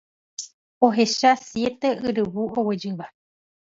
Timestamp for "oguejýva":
2.59-3.05